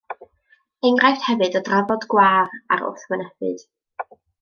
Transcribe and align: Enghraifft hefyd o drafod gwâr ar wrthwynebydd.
Enghraifft 0.89 1.27
hefyd 1.27 1.59
o 1.61 1.63
drafod 1.69 2.09
gwâr 2.15 2.51
ar 2.75 2.85
wrthwynebydd. 2.91 3.67